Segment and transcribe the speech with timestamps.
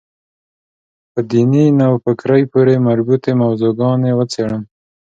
[1.11, 4.63] په دیني نوفکرۍ پورې مربوطې موضوع ګانې وڅېړم.